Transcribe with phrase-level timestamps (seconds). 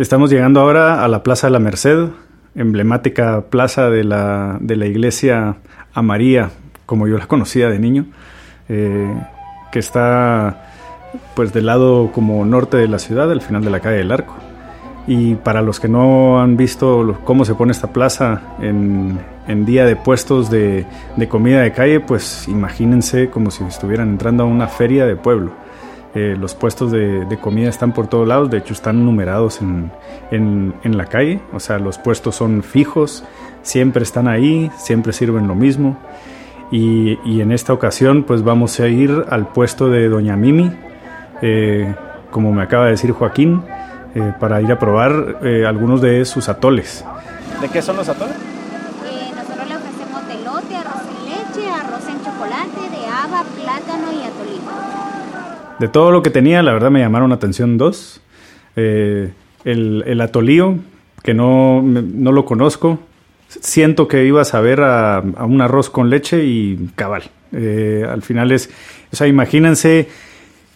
[0.00, 2.08] Estamos llegando ahora a la Plaza de la Merced,
[2.54, 5.56] emblemática plaza de la, de la iglesia
[5.92, 6.52] a María,
[6.86, 8.06] como yo la conocía de niño,
[8.70, 9.14] eh,
[9.70, 10.72] que está
[11.34, 14.32] pues del lado como norte de la ciudad, al final de la calle del Arco.
[15.06, 19.84] Y para los que no han visto cómo se pone esta plaza en, en día
[19.84, 20.86] de puestos de,
[21.16, 25.52] de, comida de calle, pues imagínense como si estuvieran entrando a una feria de pueblo.
[26.14, 29.92] Eh, los puestos de, comida están por todos lados, de hecho están numerados en,
[30.32, 33.22] en, la calle, o sea, los puestos son fijos,
[33.62, 35.96] siempre están ahí, siempre sirven lo mismo.
[36.72, 40.72] Y, y en esta ocasión pues vamos a ir al puesto de Doña Mimi,
[41.42, 41.94] eh,
[42.30, 43.62] como me acaba de decir Joaquín,
[44.14, 47.04] eh, para ir a probar algunos de sus atoles.
[47.60, 48.34] ¿De qué son los atoles?
[48.34, 54.12] Eh, nosotros le ofrecemos de lote, arroz en leche, arroz en chocolate, de haba, plátano
[54.12, 54.70] y atolito.
[55.80, 58.20] De todo lo que tenía, la verdad me llamaron la atención dos.
[58.76, 59.32] el,
[59.64, 60.76] el atolío,
[61.22, 62.98] que no, no lo conozco,
[63.48, 67.30] siento que iba a saber a, un arroz con leche y cabal.
[67.52, 68.68] al final es,
[69.10, 70.08] o sea, imagínense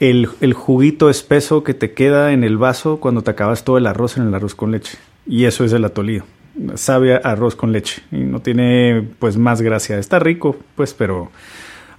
[0.00, 3.86] el, el, juguito espeso que te queda en el vaso cuando te acabas todo el
[3.86, 4.98] arroz en el arroz con leche.
[5.26, 6.26] Y eso es el atolío.
[6.74, 8.02] Sabe a arroz con leche.
[8.12, 9.98] Y no tiene pues más gracia.
[9.98, 11.30] Está rico, pues, pero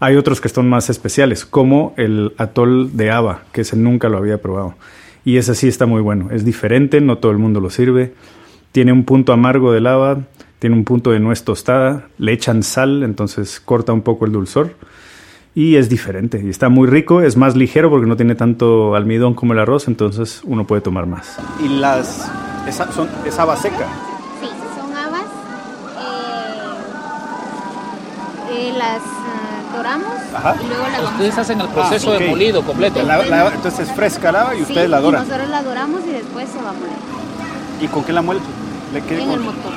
[0.02, 4.18] hay otros que son más especiales, como el atol de haba, que ese nunca lo
[4.18, 4.74] había probado.
[5.24, 6.30] Y ese sí está muy bueno.
[6.32, 8.14] Es diferente, no todo el mundo lo sirve.
[8.72, 10.24] Tiene un punto amargo del haba,
[10.58, 14.76] tiene un punto de nuez tostada, le echan sal, entonces corta un poco el dulzor
[15.54, 19.34] y es diferente y está muy rico, es más ligero porque no tiene tanto almidón
[19.34, 21.38] como el arroz, entonces uno puede tomar más.
[21.64, 22.32] ¿Y las
[22.68, 23.88] esa, son, es haba seca?
[24.40, 25.26] Sí, son habas,
[28.50, 30.56] eh, eh, las uh, doramos Ajá.
[30.64, 31.42] y luego las Ustedes a...
[31.42, 33.02] hacen el proceso Ah, de molido completo.
[33.04, 35.28] La- la- entonces es fresca la haba y Sí, ustedes la y doran.
[35.28, 36.96] nosotros la doramos y después se va a moler
[37.82, 38.44] ¿Y con qué la muelen?
[38.94, 39.72] ¿Le qué- en con- el motor.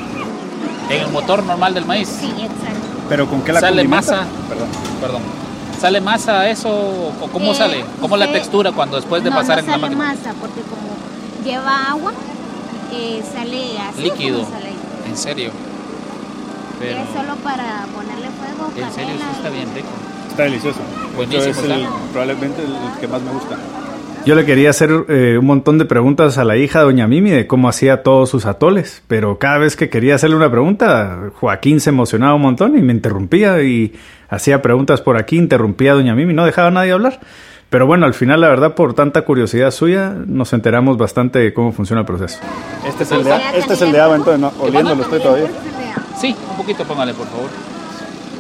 [0.91, 2.09] En el motor normal del maíz.
[2.09, 2.81] Sí, exacto.
[3.09, 4.25] ¿Pero con qué la Sale masa.
[4.49, 4.69] Perdón.
[5.01, 5.23] Perdón.
[5.81, 7.85] ¿Sale masa eso o cómo Eh, sale?
[8.01, 10.05] ¿Cómo la textura cuando después de no, pasar no en la sale máquina?
[10.09, 12.13] masa porque como lleva agua,
[12.93, 14.45] eh, sale así Líquido.
[14.45, 14.73] sale.
[15.09, 15.51] En serio.
[16.79, 19.89] Pero Es solo para ponerle fuego, en serio sí está bien rico.
[20.31, 20.81] Está delicioso.
[21.17, 21.95] Buenísimo, Esto es el- está.
[22.13, 23.57] probablemente el que más me gusta.
[24.27, 27.31] Yo le quería hacer eh, un montón de preguntas a la hija de Doña Mimi
[27.31, 31.79] de cómo hacía todos sus atoles, pero cada vez que quería hacerle una pregunta, Joaquín
[31.79, 33.93] se emocionaba un montón y me interrumpía y
[34.31, 37.21] hacía preguntas por aquí, interrumpía a Doña Mimi, no dejaba a nadie hablar.
[37.69, 41.73] Pero bueno, al final, la verdad, por tanta curiosidad suya, nos enteramos bastante de cómo
[41.73, 42.39] funciona el proceso.
[42.87, 45.49] Este es el de, ¿Desea este es el de en entonces no, oliéndolo estoy todavía.
[46.19, 47.51] Sí, un poquito póngale, por favor.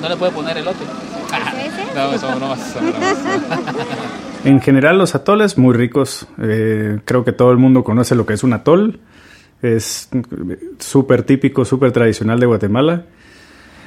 [0.00, 0.84] ¿No le puede poner elote?
[0.84, 1.94] ese?
[1.94, 3.18] no, son bromas, son bromas.
[4.44, 6.26] En general, los atoles muy ricos.
[6.38, 9.00] Eh, creo que todo el mundo conoce lo que es un atol.
[9.62, 10.10] Es
[10.78, 13.06] súper típico, súper tradicional de Guatemala.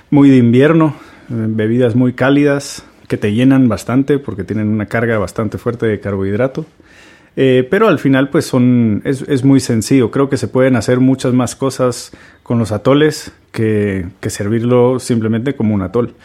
[0.09, 0.95] Muy de invierno,
[1.29, 5.99] eh, bebidas muy cálidas que te llenan bastante porque tienen una carga bastante fuerte de
[5.99, 6.65] carbohidrato.
[7.39, 10.09] Eh, pero al final, pues son es, es, muy sencillo.
[10.09, 12.11] Creo que se pueden hacer muchas más cosas
[12.41, 16.15] con los atoles que, que servirlo simplemente como un atol.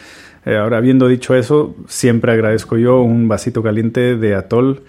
[0.45, 4.83] Eh, ahora, habiendo dicho eso, siempre agradezco yo un vasito caliente de atol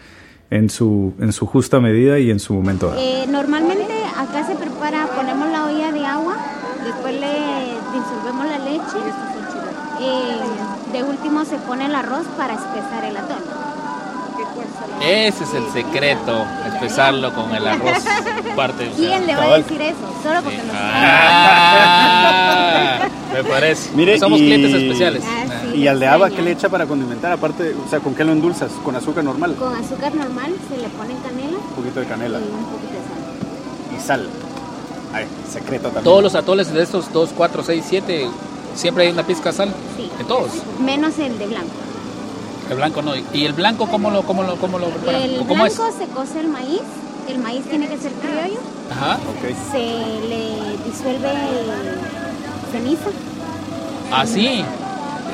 [0.49, 2.99] en su, en su justa medida y en su momento dado.
[2.99, 6.37] Eh, normalmente acá se prepara, ponemos la olla de agua,
[6.83, 7.33] después le
[7.93, 8.97] disolvemos la leche,
[10.01, 13.62] eh, de último se pone el arroz para espesar el atol.
[15.01, 18.03] Ese es el secreto, espesarlo con el arroz.
[18.55, 19.97] Parte, o sea, ¿Quién le va a decir eso?
[20.23, 20.75] Solo porque nos
[21.75, 23.91] Ah, me parece.
[23.95, 25.23] Mire, Somos y- clientes especiales.
[25.25, 25.77] Ah, sí.
[25.79, 27.31] ¿Y al de haba qué le echa para condimentar?
[27.33, 28.71] Aparte, o sea, ¿con qué lo endulzas?
[28.83, 29.55] ¿Con azúcar normal?
[29.55, 32.99] Con azúcar normal se le pone canela Un poquito de y canela un poquito de
[33.09, 33.19] sal.
[33.97, 34.29] y sal.
[35.13, 36.03] Ay, secreto también.
[36.05, 38.27] Todos los atoles de estos 2, 4, 6, 7,
[38.75, 39.73] siempre hay una pizca de sal.
[39.97, 40.09] Sí.
[40.19, 40.49] En todos.
[40.79, 41.69] Menos el de blanco.
[42.73, 43.13] El blanco no.
[43.15, 45.21] ¿Y el blanco cómo lo, cómo lo, cómo lo preparan?
[45.21, 45.77] El ¿O ¿Cómo es?
[45.77, 46.81] blanco se cose el maíz,
[47.29, 48.59] el maíz tiene que ser criollo,
[48.91, 49.17] Ajá.
[49.71, 51.29] Se le disuelve
[52.71, 53.09] ceniza,
[54.11, 54.65] Así.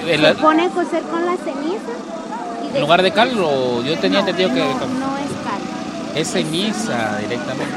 [0.05, 1.93] El- se pone a cocer con la ceniza.
[2.71, 4.65] Y en lugar de cal, o yo tenía no, entendido que No,
[4.99, 5.61] no es cal.
[6.15, 7.73] es ceniza directamente.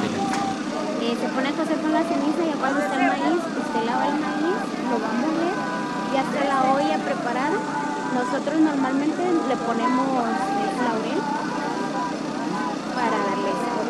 [1.02, 4.06] Eh, se pone a cocer con la ceniza y cuando está el maíz, usted lava
[4.08, 4.58] el maíz,
[4.90, 5.54] lo va a moler,
[6.14, 7.58] ya está la olla preparada.
[8.14, 10.06] Nosotros normalmente le ponemos
[10.85, 11.20] laurel
[12.94, 13.87] para darle sabor.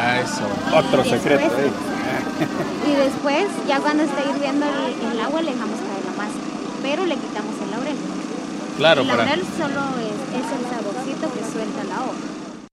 [0.00, 0.46] Ah, eso.
[0.76, 1.44] Otro secreto.
[1.44, 1.70] ¿eh?
[2.86, 6.38] Y después, ya cuando esté hirviendo el, agua, le dejamos caer la masa,
[6.82, 7.96] pero le quitamos el laurel.
[8.76, 9.68] Claro, el laurel para...
[9.68, 12.37] solo es, es el saborcito que suelta la hoja.